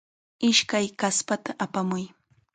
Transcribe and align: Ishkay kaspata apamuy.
Ishkay 0.49 0.85
kaspata 0.99 1.51
apamuy. 1.65 2.03